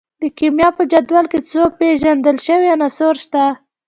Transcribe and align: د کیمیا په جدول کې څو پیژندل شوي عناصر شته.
د 0.21 0.23
کیمیا 0.37 0.69
په 0.77 0.83
جدول 0.91 1.25
کې 1.31 1.39
څو 1.51 1.61
پیژندل 1.79 2.37
شوي 2.47 2.67
عناصر 2.75 3.13
شته. 3.23 3.43